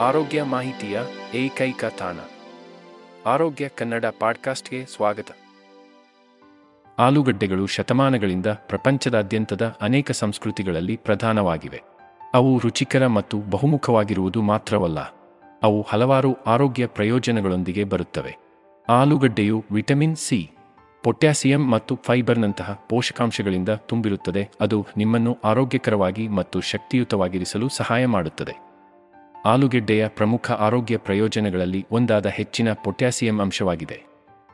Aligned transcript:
ಆರೋಗ್ಯ 0.00 0.42
ಮಾಹಿತಿಯ 0.42 1.00
ಏಕೈಕ 1.34 1.84
ತಾಣ. 1.84 2.16
ಆರೋಗ್ಯ 3.26 3.68
ಕನ್ನಡ 3.68 4.04
ಪಾಡ್ಕಾಸ್ಟ್ಗೆ 4.20 4.86
ಸ್ವಾಗತ. 4.86 5.26
ಆಲೂಗಡ್ಡೆಗಳು 6.98 7.66
ಶತಮಾನಗಳಿಂದ 7.66 8.46
ಪ್ರಪಂಚದಾದ್ಯಂತದ 8.46 9.76
ಅನೇಕ 9.80 10.10
ಸಂಸ್ಕೃತಿಗಳಲ್ಲಿ 10.10 10.96
ಪ್ರಧಾನವಾಗಿವೆ. 10.96 11.82
ಅವು 12.34 12.58
ರುಚಿಕರ 12.58 13.06
ಮತ್ತು 13.06 13.38
ಬಹುಮುಖವಾಗಿರುವುದು 13.38 14.42
ಮಾತ್ರವಲ್ಲ, 14.42 14.98
ಅವು 15.62 15.86
ಹಲವಾರು 15.88 16.42
ಆರೋಗ್ಯ 16.42 16.86
ಪ್ರಯೋಜನಗಳೊಂದಿಗೆ 16.86 17.84
ಬರುತ್ತವೆ. 17.84 18.36
ಆಲೂಗಡ್ಡೆಯು 18.88 19.64
ವಿಟಮಿನ್ 19.70 20.16
ಸಿ, 20.16 20.50
ಪೊಟ್ಯಾಸಿಯಂ 21.02 21.70
ಮತ್ತು 21.70 21.98
ಫೈಬರ್ನಂತಹ 22.02 22.84
ಪೋಷಕಾಂಶಗಳಿಂದ 22.88 23.68
ತುಂಬಿರುತ್ತದೆ, 23.68 24.48
ಅದು 24.60 24.86
ನಿಮ್ಮನ್ನು 24.96 25.38
ಆರೋಗ್ಯಕರವಾಗಿ 25.44 26.28
ಮತ್ತು 26.28 26.60
ಶಕ್ತಿಯುತವಾಗಿರಿಸಲು 26.60 27.68
ಸಹಾಯ 27.68 28.06
ಮಾಡುತ್ತದೆ. 28.06 28.67
ಆಲೂಗೆಡ್ಡೆಯ 29.44 30.08
ಪ್ರಮುಖ 30.08 30.50
ಆರೋಗ್ಯ 30.50 30.96
ಪ್ರಯೋಜನಗಳಲ್ಲಿ 30.96 31.86
ಒಂದಾದ 31.90 32.26
ಹೆಚ್ಚಿನ 32.26 32.72
ಪೊಟ್ಯಾಸಿಯಂ 32.72 33.40
ಅಂಶವಾಗಿದೆ. 33.40 34.04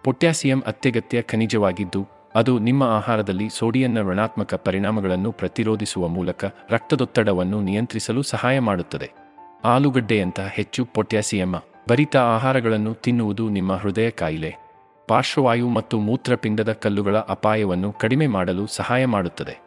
ಪೊಟ್ಯಾಸಿಯಂ 0.05 0.63
ಅತ್ಯಗತ್ಯ 0.67 1.23
ಖನಿಜವಾಗಿದ್ದು, 1.23 2.07
ಅದು 2.35 2.59
ನಿಮ್ಮ 2.59 2.83
ಆಹಾರದಲ್ಲಿ 2.83 3.49
ಸೋಡಿಯನ್ನ 3.49 4.01
ಋಣಾತ್ಮಕ 4.01 4.55
ಪರಿಣಾಮಗಳನ್ನು 4.55 5.33
ಪ್ರತಿರೋಧಿಸುವ 5.33 6.09
ಮೂಲಕ 6.09 6.45
ರಕ್ತದೊತ್ತಡವನ್ನು 6.71 7.61
ನಿಯಂತ್ರಿಸಲು 7.61 8.23
ಸಹಾಯ 8.23 8.59
ಮಾಡುತ್ತದೆ. 8.59 9.11
ಆಲೂಗಡ್ಡೆಯಂತಹ 9.65 10.49
ಹೆಚ್ಚು 10.53 10.85
ಪೊಟ್ಯಾಸಿಯಂ 10.85 11.55
ಭರಿತ 11.89 12.17
ಆಹಾರಗಳನ್ನು 12.17 12.95
ತಿನ್ನುವುದು 12.95 13.49
ನಿಮ್ಮ 13.49 13.73
ಹೃದಯ 13.73 14.11
ಕಾಯಿಲೆ, 14.11 14.55
ಪಾರ್ಶ್ವವಾಯು 15.09 15.69
ಮತ್ತು 15.69 16.01
ಮೂತ್ರಪಿಂಡದ 16.01 16.73
ಕಲ್ಲುಗಳ 16.73 17.17
ಅಪಾಯವನ್ನು 17.17 17.93
ಕಡಿಮೆ 17.93 18.27
ಮಾಡಲು 18.27 18.67
ಸಹಾಯ 18.67 19.07
ಮಾಡುತ್ತದೆ. 19.07 19.64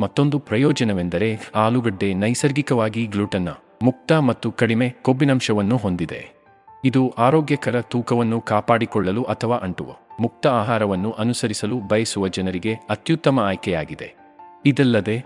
ಮತ್ತೊಂದು 0.00 0.38
ಪ್ರಯೋಜನವೆಂದರೆ 0.38 1.38
ಆಲೂಗಡ್ಡೆ 1.54 2.14
ನೈಸರ್ಗಿಕವಾಗಿ 2.14 3.06
ಗ್ಲೂಟನ್ನ 3.06 3.48
ಮುಕ್ತ 3.82 4.12
ಮತ್ತು 4.12 4.52
ಕಡಿಮೆ 4.52 4.94
ಕೊಬ್ಬಿನಂಶವನ್ನು 5.02 5.76
ಹೊಂದಿದೆ. 5.76 6.38
ಇದು 6.84 7.14
ಆರೋಗ್ಯಕರ 7.18 7.80
ತೂಕವನ್ನು 7.80 8.40
ಕಾಪಾಡಿಕೊಳ್ಳಲು 8.40 9.22
ಅಥವಾ 9.22 9.56
ಅಂಟುವ 9.56 9.96
ಮುಕ್ತ 10.20 10.46
ಆಹಾರವನ್ನು 10.46 11.10
ಅನುಸರಿಸಲು 11.10 11.78
ಬಯಸುವ 11.78 12.28
ಜನರಿಗೆ 12.28 12.74
ಅತ್ಯುತ್ತಮ 12.90 13.40
ಆಯ್ಕೆಯಾಗಿದೆ. 13.40 14.14
ಇದಲ್ಲದೆ, 14.66 15.24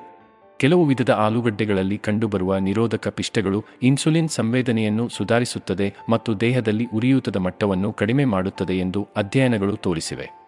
ಕೆಲವು 0.57 0.85
ವಿಧದ 0.85 1.11
ಆಲೂಗಡ್ಡೆಗಳಲ್ಲಿ 1.11 1.99
ಕಂಡುಬರುವ 1.99 2.57
ನಿರೋಧಕ 2.57 3.09
ಪಿಷ್ಟಗಳು 3.09 3.65
ಇನ್ಸುಲಿನ್ 3.83 4.29
ಸಂವೇದನೆಯನ್ನು 4.29 5.09
ಸುಧಾರಿಸುತ್ತದೆ 5.09 5.95
ಮತ್ತು 6.09 6.41
ದೇಹದಲ್ಲಿ 6.41 6.89
ಉರಿಯೂತದ 6.95 7.37
ಮಟ್ಟವನ್ನು 7.37 7.93
ಕಡಿಮೆ 7.93 8.25
ಮಾಡುತ್ತದೆ 8.25 8.75
ಎಂದು 8.75 9.09
ಅಧ್ಯಯನಗಳು 9.17 9.77
ತೋರಿಸಿವೆ. 9.77 10.42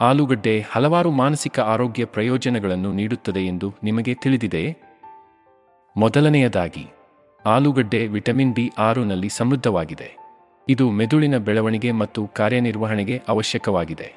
ಆಲೂಗಡ್ಡೆ 0.00 0.60
ಹಲವಾರು 0.60 1.10
ಮಾನಸಿಕ 1.10 1.60
ಆರೋಗ್ಯ 1.60 2.04
ಪ್ರಯೋಜನಗಳನ್ನು 2.04 2.92
ನೀಡುತ್ತದೆ 2.92 3.40
ಎಂದು 3.40 3.74
ನಿಮಗೆ 3.82 4.14
ತಿಳಿದಿದೆಯೇ 4.14 4.76
ಮೊದಲನೆಯದಾಗಿ, 5.96 6.86
ಆಲೂಗಡ್ಡೆ 7.46 8.06
ವಿಟಮಿನ್ 8.06 8.54
ಬಿ 8.54 8.72
ಆರುನಲ್ಲಿ 8.78 9.28
ಸಮೃದ್ಧವಾಗಿದೆ. 9.28 10.16
ಇದು 10.68 10.90
ಮೆದುಳಿನ 10.90 11.38
ಬೆಳವಣಿಗೆ 11.38 11.92
ಮತ್ತು 11.92 12.26
ಕಾರ್ಯನಿರ್ವಹಣೆಗೆ 12.26 13.22
ಅವಶ್ಯಕವಾಗಿದೆ. 13.28 14.14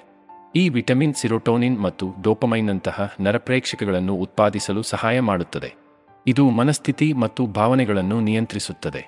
ಈ 0.55 0.69
ವಿಟಮಿನ್, 0.69 1.13
ಸಿರೋಟೋನಿನ್ 1.13 1.81
ಮತ್ತು 1.81 2.13
ಡೋಪಮೈನ್ನಂತಹ 2.21 3.13
ನರಪ್ರೇಕ್ಷಕಗಳನ್ನು 3.19 4.15
ಉತ್ಪಾದಿಸಲು 4.15 4.81
ಸಹಾಯ 4.81 5.19
ಮಾಡುತ್ತದೆ. 5.19 5.73
ಇದು 6.27 6.49
ಮನಸ್ಥಿತಿ 6.49 7.13
ಮತ್ತು 7.13 7.45
ಭಾವನೆಗಳನ್ನು 7.45 8.21
ನಿಯಂತ್ರಿಸುತ್ತದೆ. 8.21 9.07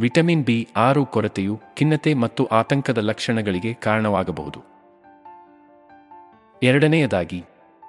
ವಿಟಮಿನ್ 0.00 0.44
ಬಿ 0.44 0.68
ಆರು 0.76 1.06
ಕೊರತೆಯು 1.06 1.60
ಖಿನ್ನತೆ 1.76 2.14
ಮತ್ತು 2.14 2.44
ಆತಂಕದ 2.44 2.98
ಲಕ್ಷಣಗಳಿಗೆ 2.98 3.74
ಕಾರಣವಾಗಬಹುದು. 3.74 4.79
ಎರಡನೆಯದಾಗಿ, 6.62 7.44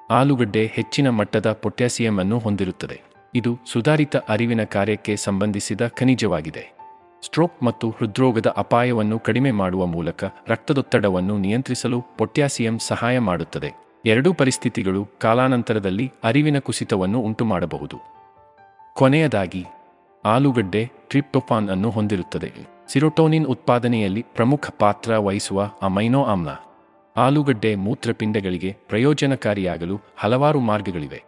ಆಲೂಗಡ್ಡೆ 0.10 0.66
ಹೆಚ್ಚಿನ 0.66 1.10
ಮಟ್ಟದ 1.10 1.52
ಪೊಟ್ಯಾಸಿಯಂ 1.52 2.18
ಅನ್ನು 2.18 2.40
ಹೊಂದಿರುತ್ತದೆ. 2.40 3.02
ಇದು 3.36 3.60
ಸುಧಾರಿತ 3.72 4.16
ಅರಿವಿನ 4.16 4.64
ಕಾರ್ಯಕ್ಕೆ 4.64 5.16
ಸಂಬಂಧಿಸಿದ 5.16 5.88
ಖನಿಜವಾಗಿದೆ. 5.88 6.78
ಸ್ಟ್ರೋಕ್ 7.26 7.64
ಮತ್ತು 7.64 7.90
ಹೃದ್ರೋಗದ 7.90 8.54
ಅಪಾಯವನ್ನು 8.58 9.20
ಕಡಿಮೆ 9.20 9.52
ಮಾಡುವ 9.52 9.86
ಮೂಲಕ 9.86 10.24
ರಕ್ತದೊತ್ತಡವನ್ನು 10.48 11.38
ನಿಯಂತ್ರಿಸಲು 11.38 12.02
ಪೊಟ್ಯಾಸಿಯಂ 12.18 12.80
ಸಹಾಯ 12.80 13.20
ಮಾಡುತ್ತದೆ. 13.20 13.72
ಎರಡೂ 14.06 14.34
ಪರಿಸ್ಥಿತಿಗಳು 14.34 15.08
ಕಾಲಾನಂತರದಲ್ಲಿ 15.20 16.12
ಅರಿವಿನ 16.24 16.60
ಕುಸಿತವನ್ನು 16.60 17.20
ಉಂಟುಮಾಡಬಹುದು. 17.20 17.98
ಕೊನೆಯದಾಗಿ, 18.94 19.66
ಆಲೂಗಡ್ಡೆ 20.26 20.92
ಟ್ರಿಪ್ಟೊಫಾನ್ 21.10 21.70
ಅನ್ನು 21.70 21.90
ಹೊಂದಿರುತ್ತದೆ. 21.90 22.52
ಸಿರೋಟೋನಿನ್ 22.88 23.48
ಉತ್ಪಾದನೆಯಲ್ಲಿ 23.48 24.26
ಪ್ರಮುಖ 24.36 24.70
ಪಾತ್ರ 24.80 25.18
ವಹಿಸುವ 25.18 25.72
ಅಮೈನೋ 25.82 26.24
ಆಮ್ಲ. 26.24 26.50
ಆಲೂಗಡ್ಡೆ 27.18 27.76
ಮೂತ್ರಪಿಂಡಗಳಿಗೆ 27.76 28.78
ಪ್ರಯೋಜನಕಾರಿಯಾಗಲು 28.88 30.02
ಹಲವಾರು 30.18 30.60
ಮಾರ್ಗಗಳಿವೆ. 30.60 31.24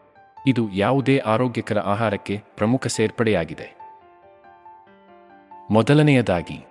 ಇದು 0.48 0.70
ಯಾವುದೇ 0.74 1.18
ಆರೋಗ್ಯಕರ 1.18 1.80
ಆಹಾರಕ್ಕೆ 1.80 2.44
ಪ್ರಮುಖ 2.58 2.88
ಸೇರ್ಪಡೆಯಾಗಿದೆ. 2.88 3.76
ಮೊದಲನೆಯದಾಗಿ, 5.72 6.66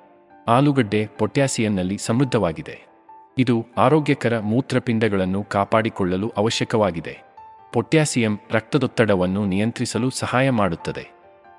ಆಲೂಗಡ್ಡೆ 0.49 1.07
ಪೊಟ್ಯಾಸಿಯಂನಲ್ಲಿ 1.07 1.99
ಸಮೃದ್ಧವಾಗಿದೆ. 1.99 2.81
ಇದು 3.39 3.67
ಆರೋಗ್ಯಕರ 3.77 4.39
ಮೂತ್ರಪಿಂಡಗಳನ್ನು 4.39 5.45
ಕಾಪಾಡಿಕೊಳ್ಳಲು 5.45 6.33
ಅವಶ್ಯಕವಾಗಿದೆ. 6.37 7.23
ಪೊಟ್ಯಾಸಿಯಂ 7.73 8.41
ರಕ್ತದೊತ್ತಡವನ್ನು 8.51 9.47
ನಿಯಂತ್ರಿಸಲು 9.47 10.11
ಸಹಾಯ 10.11 10.51
ಮಾಡುತ್ತದೆ. 10.51 11.11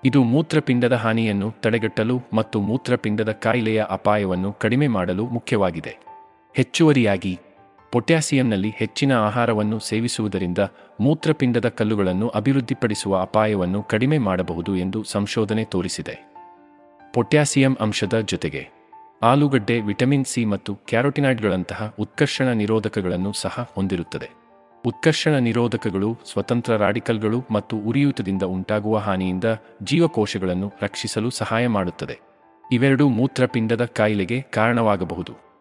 ಇದು 0.05 0.23
ಮೂತ್ರಪಿಂಡದ 0.23 0.93
ಹಾನಿಯನ್ನು 0.93 1.51
ತಡೆಗಟ್ಟಲು 1.51 2.21
ಮತ್ತು 2.33 2.61
ಮೂತ್ರಪಿಂಡದ 2.61 3.31
ಕಾಯಿಲೆಯ 3.31 3.85
ಅಪಾಯವನ್ನು 3.89 4.53
ಕಡಿಮೆ 4.53 4.87
ಮಾಡಲು 4.87 5.25
ಮುಖ್ಯವಾಗಿದೆ. 5.25 6.12
ಹೆಚ್ಚುವರಿಯಾಗಿ 6.55 7.39
ಪೊಟ್ಯಾಸಿಯಂನಲ್ಲಿ 7.91 8.69
ಹೆಚ್ಚಿನ 8.69 9.17
ಆಹಾರವನ್ನು 9.17 9.79
ಸೇವಿಸುವುದರಿಂದ 9.79 10.57
ಮೂತ್ರಪಿಂಡದ 10.99 11.67
ಕಲ್ಲುಗಳನ್ನು 11.67 12.27
ಅಭಿವೃದ್ಧಿಪಡಿಸುವ 12.27 13.21
ಅಪಾಯವನ್ನು 13.21 13.83
ಕಡಿಮೆ 13.83 14.17
ಮಾಡಬಹುದು 14.17 14.75
ಎಂದು 14.75 15.03
ಸಂಶೋಧನೆ 15.03 15.63
ತೋರಿಸಿದೆ. 15.63 16.31
ಪೊಟ್ಯಾಸಿಯಂ 17.13 17.77
ಅಂಶದ 17.81 18.19
ಜೊತೆಗೆ 18.19 18.69
ಆಲೂಗಡ್ಡೆ, 19.21 19.81
ವಿಟಮಿನ್ 19.81 20.25
ಸಿ 20.25 20.45
ಮತ್ತು 20.45 20.75
ಕ್ಯಾರೋಟಿನಾಯ್ಡ್ಗಳಂತಹ 20.75 21.93
ಉತ್ಕರ್ಷಣ 21.99 22.47
ನಿರೋಧಕಗಳನ್ನು 22.47 23.33
ಸಹ 23.33 23.69
ಹೊಂದಿರುತ್ತದೆ. 23.75 24.29
ಉತ್ಕರ್ಷಣ 24.85 25.31
ನಿರೋಧಕಗಳು 25.31 26.17
ಸ್ವತಂತ್ರ 26.31 26.77
ರಾಡಿಕಲ್ಗಳು 26.77 27.43
ಮತ್ತು 27.51 27.77
ಉರಿಯೂತದಿಂದ 27.77 28.43
ಉಂಟಾಗುವ 28.43 28.97
ಹಾನಿಯಿಂದ 28.97 29.43
ಜೀವಕೋಶಗಳನ್ನು 29.83 30.73
ರಕ್ಷಿಸಲು 30.81 31.29
ಸಹಾಯ 31.29 31.67
ಮಾಡುತ್ತದೆ. 31.67 32.19
ಇವೆರಡೂ 32.71 33.09
ಮೂತ್ರಪಿಂಡದ 33.09 33.85
ಕಾಯಿಲೆಗೆ 33.85 34.41
ಕಾರಣವಾಗಬಹುದು. 34.41 35.52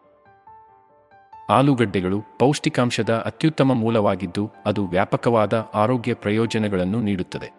ಆಲೂಗಡ್ಡೆಗಳು 1.49 2.21
ಪೌಷ್ಟಿಕಾಂಶದ 2.39 3.09
ಅತ್ಯುತ್ತಮ 3.09 3.73
ಮೂಲವಾಗಿದ್ದು 3.73 4.51
ಅದು 4.65 4.87
ವ್ಯಾಪಕವಾದ 4.87 5.69
ಆರೋಗ್ಯ 5.73 6.13
ಪ್ರಯೋಜನಗಳನ್ನು 6.13 7.01
ನೀಡುತ್ತದೆ. 7.01 7.51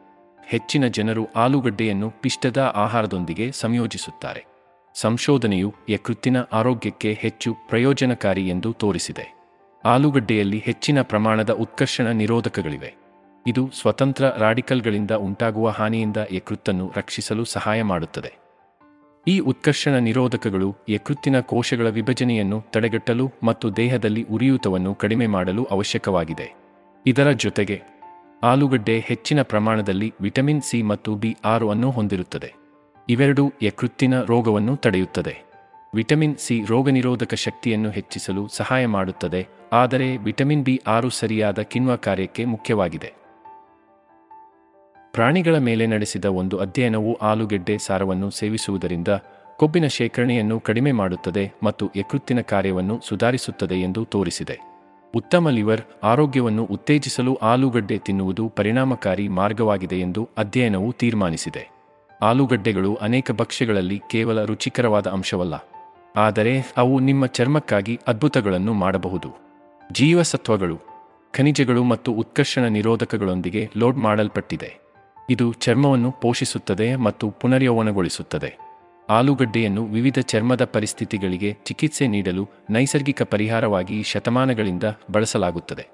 ಹೆಚ್ಚಿನ 0.46 0.86
ಜನರು 0.86 1.32
ಆಲೂಗಡ್ಡೆಯನ್ನು 1.32 2.10
ಪಿಷ್ಟದ 2.10 2.72
ಆಹಾರದೊಂದಿಗೆ 2.74 3.52
ಸಂಯೋಜಿಸುತ್ತಾರೆ. 3.52 4.46
ಸಂಶೋಧನೆಯು 4.94 5.74
ಯಕೃತ್ತಿನ 5.88 6.36
ಆರೋಗ್ಯಕ್ಕೆ 6.52 7.12
ಹೆಚ್ಚು 7.12 7.54
ಪ್ರಯೋಜನಕಾರಿ 7.68 8.48
ಎಂದು 8.48 8.72
ತೋರಿಸಿದೆ. 8.72 9.34
ಆಲೂಗಡ್ಡೆಯಲ್ಲಿ 9.84 10.58
ಹೆಚ್ಚಿನ 10.58 11.02
ಪ್ರಮಾಣದ 11.02 11.50
ಉತ್ಕರ್ಷಣ 11.50 12.06
ನಿರೋಧಕಗಳಿವೆ. 12.06 12.94
ಇದು 13.46 13.70
ಸ್ವತಂತ್ರ 13.80 14.24
ರಾಡಿಕಲ್ಗಳಿಂದ 14.28 15.10
ಉಂಟಾಗುವ 15.10 15.68
ಹಾನಿಯಿಂದ 15.68 16.16
ಯಕೃತ್ತನ್ನು 16.32 16.92
ರಕ್ಷಿಸಲು 16.96 17.44
ಸಹಾಯ 17.44 17.82
ಮಾಡುತ್ತದೆ. 17.82 18.43
ಈ 19.26 19.38
ಉತ್ಕರ್ಷಣ 19.38 19.94
ನಿರೋಧಕಗಳು 19.94 20.76
ಯಕೃತ್ತಿನ 20.88 21.40
ಕೋಶಗಳ 21.40 21.88
ವಿಭಜನೆಯನ್ನು 21.88 22.64
ತಡೆಗಟ್ಟಲು 22.70 23.30
ಮತ್ತು 23.42 23.76
ದೇಹದಲ್ಲಿ 23.76 24.22
ಉರಿಯೂತವನ್ನು 24.22 24.94
ಕಡಿಮೆ 24.94 25.26
ಮಾಡಲು 25.26 25.64
ಅವಶ್ಯಕವಾಗಿದೆ. 25.64 26.54
ಇದರ 27.06 27.30
ಜೊತೆಗೆ, 27.30 27.82
ಆಲೂಗಡ್ಡೆ 28.42 28.98
ಹೆಚ್ಚಿನ 28.98 29.42
ಪ್ರಮಾಣದಲ್ಲಿ 29.42 30.14
ವಿಟಮಿನ್ 30.20 30.62
ಸಿ 30.62 30.82
ಮತ್ತು 30.82 31.14
ಬಿ 31.14 31.36
ಆರು 31.44 31.70
ಅನ್ನು 31.70 31.90
ಹೊಂದಿರುತ್ತದೆ. 31.90 32.54
ಇವೆರಡೂ 33.08 33.52
ಯಕೃತ್ತಿನ 33.62 34.20
ರೋಗವನ್ನು 34.22 34.76
ತಡೆಯುತ್ತದೆ. 34.76 35.34
ವಿಟಮಿನ್ 35.94 36.36
ಸಿ 36.36 36.64
ರೋಗನಿರೋಧಕ 36.68 37.34
ಶಕ್ತಿಯನ್ನು 37.34 37.90
ಹೆಚ್ಚಿಸಲು 37.90 38.48
ಸಹಾಯ 38.48 38.86
ಮಾಡುತ್ತದೆ, 38.86 39.46
ಆದರೆ 39.72 40.16
ವಿಟಮಿನ್ 40.16 40.64
ಬಿ 40.64 40.82
ಆರು 40.86 41.10
ಸರಿಯಾದ 41.10 41.60
ಕಿಣ್ವ 41.62 41.96
ಕಾರ್ಯಕ್ಕೆ 41.96 42.44
ಮುಖ್ಯವಾಗಿದೆ. 42.44 43.23
ಪ್ರಾಣಿಗಳ 45.14 45.56
ಮೇಲೆ 45.58 45.86
ನಡೆಸಿದ 45.86 46.24
ಒಂದು 46.24 46.56
ಅಧ್ಯಯನವು 46.58 47.12
ಆಲೂಗೆಡ್ಡೆ 47.22 47.78
ಸಾರವನ್ನು 47.78 48.28
ಸೇವಿಸುವುದರಿಂದ 48.30 49.08
ಕೊಬ್ಬಿನ 49.58 49.86
ಶೇಖರಣೆಯನ್ನು 49.86 50.60
ಕಡಿಮೆ 50.60 50.92
ಮಾಡುತ್ತದೆ 50.92 51.44
ಮತ್ತು 51.62 51.84
ಯಕೃತ್ತಿನ 51.96 52.40
ಕಾರ್ಯವನ್ನು 52.40 53.00
ಸುಧಾರಿಸುತ್ತದೆ 53.02 53.76
ಎಂದು 53.80 54.00
ತೋರಿಸಿದೆ. 54.04 54.56
ಉತ್ತಮ 55.14 55.48
ಲಿವರ್ 55.48 55.82
ಆರೋಗ್ಯವನ್ನು 56.02 56.64
ಉತ್ತೇಜಿಸಲು 56.64 57.34
ಆಲೂಗಡ್ಡೆ 57.42 57.98
ತಿನ್ನುವುದು 57.98 58.48
ಪರಿಣಾಮಕಾರಿ 58.48 59.26
ಮಾರ್ಗವಾಗಿದೆ 59.28 59.98
ಎಂದು 60.00 60.28
ಅಧ್ಯಯನವು 60.38 60.92
ತೀರ್ಮಾನಿಸಿದೆ. 60.92 61.62
ಆಲೂಗಡ್ಡೆಗಳು 62.22 62.94
ಅನೇಕ 62.94 63.30
ಭಕ್ಷ್ಯಗಳಲ್ಲಿ 63.32 63.98
ಕೇವಲ 64.10 64.44
ರುಚಿಕರವಾದ 64.44 65.06
ಅಂಶವಲ್ಲ, 65.06 65.54
ಆದರೆ 66.16 66.54
ಅವು 66.76 66.94
ನಿಮ್ಮ 67.00 67.26
ಚರ್ಮಕ್ಕಾಗಿ 67.26 67.94
ಅದ್ಭುತಗಳನ್ನು 68.06 68.72
ಮಾಡಬಹುದು. 68.74 69.30
ಜೀವಸತ್ವಗಳು, 69.92 70.78
ಖನಿಜಗಳು 71.34 71.82
ಮತ್ತು 71.84 72.12
ಉತ್ಕರ್ಷಣ 72.12 72.64
ನಿರೋಧಕಗಳೊಂದಿಗೆ 72.68 73.70
ಲೋಡ್ 73.76 73.96
ಮಾಡಲ್ಪಟ್ಟಿದೆ. 73.98 74.83
ಇದು 75.30 75.52
ಚರ್ಮವನ್ನು 75.52 76.12
ಪೋಷಿಸುತ್ತದೆ 76.12 76.96
ಮತ್ತು 76.96 77.30
ಪುನರ್ಯೌವನಗೊಳಿಸುತ್ತದೆ. 77.30 78.54
ಆಲೂಗಡ್ಡೆಯನ್ನು 79.08 79.84
ವಿವಿಧ 79.84 80.18
ಚರ್ಮದ 80.18 80.64
ಪರಿಸ್ಥಿತಿಗಳಿಗೆ 80.64 81.56
ಚಿಕಿತ್ಸೆ 81.64 82.06
ನೀಡಲು 82.06 82.48
ನೈಸರ್ಗಿಕ 82.70 83.22
ಪರಿಹಾರವಾಗಿ 83.22 84.02
ಶತಮಾನಗಳಿಂದ 84.02 84.82
ಬಳಸಲಾಗುತ್ತದೆ. 85.10 85.86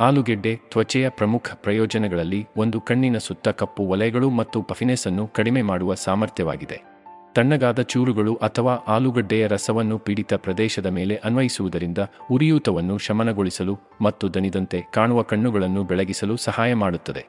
ಆಲೂಗೆಡ್ಡೆ 0.00 0.56
ತ್ವಚೆಯ 0.56 1.08
ಪ್ರಮುಖ 1.08 1.50
ಪ್ರಯೋಜನಗಳಲ್ಲಿ 1.54 2.46
ಒಂದು 2.56 2.80
ಕಣ್ಣಿನ 2.80 3.18
ಸುತ್ತ 3.18 3.48
ಕಪ್ಪು 3.48 3.88
ವಲಯಗಳು 3.88 4.30
ಮತ್ತು 4.30 4.62
ಪಫಿನೆಸ್ 4.62 5.06
ಅನ್ನು 5.06 5.28
ಕಡಿಮೆ 5.28 5.62
ಮಾಡುವ 5.62 5.94
ಸಾಮರ್ಥ್ಯವಾಗಿದೆ. 5.94 6.91
ತಣ್ಣಗಾದ 7.34 7.82
ಚೂರುಗಳು 7.82 8.34
ಅಥವಾ 8.34 8.74
ಆಲೂಗಡ್ಡೆಯ 8.74 9.46
ರಸವನ್ನು 9.46 9.98
ಪೀಡಿತ 9.98 10.34
ಪ್ರದೇಶದ 10.34 10.86
ಮೇಲೆ 10.86 11.16
ಅನ್ವಯಿಸುವುದರಿಂದ 11.16 11.98
ಉರಿಯೂತವನ್ನು 12.30 12.98
ಶಮನಗೊಳಿಸಲು 12.98 13.78
ಮತ್ತು 14.00 14.34
ದನಿದಂತೆ 14.34 14.80
ಕಾಣುವ 14.94 15.22
ಕಣ್ಣುಗಳನ್ನು 15.22 15.84
ಬೆಳಗಿಸಲು 15.84 16.36
ಸಹಾಯ 16.36 16.74
ಮಾಡುತ್ತದೆ. 16.74 17.26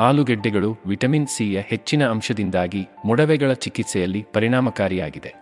ಆಲೂಗೆಡ್ಡೆಗಳು 0.00 0.76
ವಿಟಮಿನ್ 0.86 1.26
ಸಿಯ 1.26 1.60
ಹೆಚ್ಚಿನ 1.60 2.10
ಅಂಶದಿಂದಾಗಿ 2.10 2.86
ಮೊಡವೆಗಳ 3.04 3.52
ಚಿಕಿತ್ಸೆಯಲ್ಲಿ 3.52 4.26
ಪರಿಣಾಮಕಾರಿಯಾಗಿದೆ. 4.32 5.34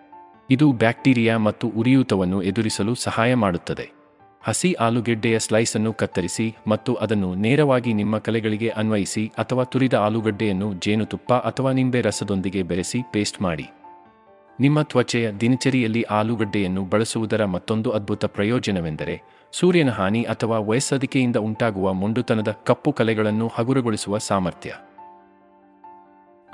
ಇದು 0.50 0.72
ಬ್ಯಾಕ್ಟೀರಿಯಾ 0.72 1.38
ಮತ್ತು 1.38 1.68
ಉರಿಯೂತವನ್ನು 1.68 2.42
ಎದುರಿಸಲು 2.42 2.94
ಸಹಾಯ 2.94 3.34
ಮಾಡುತ್ತದೆ. 3.34 3.90
ಹಸಿ 4.42 4.72
ಆಲೂಗೆಡ್ಡೆಯ 4.72 5.38
ಸ್ಲೈಸ್ 5.38 5.76
ಅನ್ನು 5.76 5.92
ಕತ್ತರಿಸಿ 5.92 6.56
ಮತ್ತು 6.66 6.94
ಅದನ್ನು 6.94 7.34
ನೇರವಾಗಿ 7.34 7.92
ನಿಮ್ಮ 7.92 8.18
ಕಲೆಗಳಿಗೆ 8.18 8.68
ಅನ್ವಯಿಸಿ 8.68 9.32
ಅಥವಾ 9.38 9.64
ತುರಿದ 9.64 9.94
ಆಲೂಗಡ್ಡೆಯನ್ನು 9.94 10.74
ಜೇನುತುಪ್ಪ 10.74 11.32
ಅಥವಾ 11.32 11.72
ನಿಂಬೆ 11.72 12.00
ರಸದೊಂದಿಗೆ 12.00 12.62
ಬೆರೆಸಿ 12.62 13.02
ಪೇಸ್ಟ್ 13.12 13.42
ಮಾಡಿ. 13.42 13.70
ನಿಮ್ಮ 14.60 14.82
ತ್ವಚೆಯ 14.82 15.30
ದಿನಚರಿಯಲ್ಲಿ 15.32 16.02
ಆಲೂಗಡ್ಡೆಯನ್ನು 16.02 16.84
ಬಳಸುವುದರ 16.84 17.44
ಮತ್ತೊಂದು 17.44 17.90
ಅದ್ಭುತ 17.90 18.24
ಪ್ರಯೋಜನವೆಂದರೆ, 18.24 19.22
ಸೂರ್ಯನ 19.52 19.90
ಹಾನಿ 19.90 20.22
ಅಥವಾ 20.22 20.58
ವಯಸ್ಸದಿಕೆಯಿಂದ 20.58 21.36
ಉಂಟಾಗುವ 21.36 21.92
ಮುಂಡುತನದ 21.92 22.56
ಕಪ್ಪು 22.66 22.92
ಕಲೆಗಳನ್ನು 22.92 23.50
ಹಗುರಗೊಳಿಸುವ 23.54 24.18
ಸಾಮರ್ಥ್ಯ. 24.18 24.74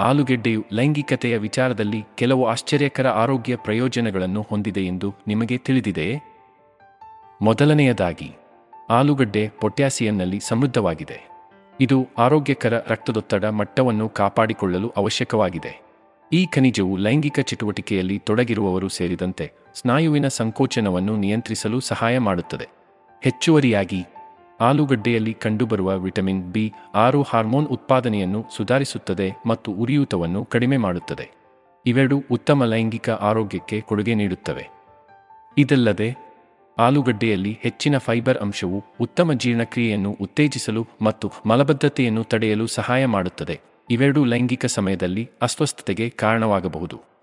ಆಲೂಗೆಡ್ಡೆಯು 0.00 0.64
ಲೈಂಗಿಕತೆಯ 0.72 1.38
ವಿಚಾರದಲ್ಲಿ 1.38 2.04
ಕೆಲವು 2.14 2.46
ಆಶ್ಚರ್ಯಕರ 2.46 3.06
ಆರೋಗ್ಯ 3.06 3.56
ಪ್ರಯೋಜನಗಳನ್ನು 3.56 4.42
ಹೊಂದಿದೆ 4.42 4.82
ಎಂದು 4.82 5.14
ನಿಮಗೆ 5.26 5.58
ತಿಳಿದಿದೆಯೇ? 5.58 6.20
ಮೊದಲನೆಯದಾಗಿ, 7.42 8.32
ಆಲೂಗಡ್ಡೆ 8.90 9.48
ಪೊಟ್ಯಾಸಿಯಂನಲ್ಲಿ 9.48 10.40
ಸಮೃದ್ಧವಾಗಿದೆ. 10.40 11.28
ಇದು 11.80 12.06
ಆರೋಗ್ಯಕರ 12.18 12.82
ರಕ್ತದೊತ್ತಡ 12.88 13.44
ಮಟ್ಟವನ್ನು 13.44 14.08
ಕಾಪಾಡಿಕೊಳ್ಳಲು 14.08 14.88
ಅವಶ್ಯಕವಾಗಿದೆ. 14.88 15.85
ಈ 16.32 16.46
ಖನಿಜವು 16.46 16.96
ಲೈಂಗಿಕ 16.96 17.40
ಚಟುವಟಿಕೆಯಲ್ಲಿ 17.40 18.18
ತೊಡಗಿರುವವರು 18.18 18.88
ಸೇರಿದಂತೆ 18.88 19.52
ಸ್ನಾಯುವಿನ 19.74 20.28
ಸಂಕೋಚನವನ್ನು 20.28 21.16
ನಿಯಂತ್ರಿಸಲು 21.16 21.80
ಸಹಾಯ 21.80 22.18
ಮಾಡುತ್ತದೆ. 22.18 22.68
ಹೆಚ್ಚುವರಿಯಾಗಿ, 23.22 24.04
ಆಲೂಗಡ್ಡೆಯಲ್ಲಿ 24.60 25.34
ಕಂಡುಬರುವ 25.34 25.98
ವಿಟಮಿನ್ 25.98 26.52
ಬಿ 26.52 26.72
ಆರು 26.94 27.22
ಹಾರ್ಮೋನ್ 27.22 27.66
ಉತ್ಪಾದನೆಯನ್ನು 27.66 28.44
ಸುಧಾರಿಸುತ್ತದೆ 28.56 29.32
ಮತ್ತು 29.46 29.72
ಉರಿಯೂತವನ್ನು 29.72 30.44
ಕಡಿಮೆ 30.44 30.76
ಮಾಡುತ್ತದೆ. 30.76 31.30
ಇವೆರಡು 31.86 32.22
ಉತ್ತಮ 32.30 32.64
ಲೈಂಗಿಕ 32.64 33.10
ಆರೋಗ್ಯಕ್ಕೆ 33.10 33.80
ಕೊಡುಗೆ 33.80 34.14
ನೀಡುತ್ತವೆ. 34.14 34.68
ಇದಲ್ಲದೆ, 35.58 36.16
ಆಲೂಗಡ್ಡೆಯಲ್ಲಿ 36.78 37.58
ಹೆಚ್ಚಿನ 37.62 37.98
ಫೈಬರ್ 37.98 38.38
ಅಂಶವು 38.38 38.84
ಉತ್ತಮ 39.00 39.32
ಜೀರ್ಣಕ್ರಿಯೆಯನ್ನು 39.32 40.16
ಉತ್ತೇಜಿಸಲು 40.20 40.86
ಮತ್ತು 41.02 41.32
ಮಲಬದ್ಧತೆಯನ್ನು 41.46 42.24
ತಡೆಯಲು 42.24 42.66
ಸಹಾಯ 42.66 43.06
ಮಾಡುತ್ತದೆ. 43.06 43.75
ಇವೆರಡೂ 43.90 44.24
ಲೈಂಗಿಕ 44.24 44.66
ಸಮಯದಲ್ಲಿ 44.66 45.30
ಅಸ್ವಸ್ಥತೆಗೆ 45.42 46.08
ಕಾರಣವಾಗಬಹುದು. 46.10 47.15